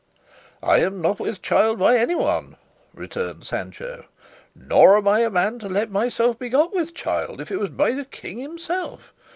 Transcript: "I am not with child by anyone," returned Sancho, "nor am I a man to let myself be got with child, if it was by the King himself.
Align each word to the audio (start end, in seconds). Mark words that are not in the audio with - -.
"I 0.63 0.79
am 0.79 0.99
not 0.99 1.19
with 1.19 1.43
child 1.43 1.77
by 1.77 1.95
anyone," 1.95 2.55
returned 2.91 3.45
Sancho, 3.45 4.05
"nor 4.55 4.97
am 4.97 5.07
I 5.07 5.19
a 5.19 5.29
man 5.29 5.59
to 5.59 5.69
let 5.69 5.91
myself 5.91 6.39
be 6.39 6.49
got 6.49 6.73
with 6.73 6.95
child, 6.95 7.39
if 7.39 7.51
it 7.51 7.59
was 7.59 7.69
by 7.69 7.91
the 7.91 8.05
King 8.05 8.39
himself. 8.39 9.13